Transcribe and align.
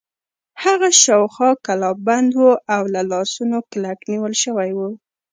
هغه 0.63 0.89
شاوخوا 1.03 1.51
کلابند 1.65 2.31
و 2.41 2.45
او 2.75 2.83
له 2.93 3.01
لاسونو 3.11 3.57
کلک 3.71 3.99
نیول 4.11 4.33
شوی 4.43 4.69
و. 4.77 4.79